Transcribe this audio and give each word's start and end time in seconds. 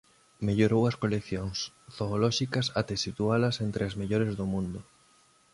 Mellorou 0.45 0.83
as 0.89 0.99
coleccións 1.03 1.57
zoolóxicas 1.97 2.67
até 2.79 2.93
situalas 3.05 3.55
entre 3.65 3.81
as 3.87 3.97
mellores 3.99 4.33
do 4.39 4.45
mundo. 4.53 4.79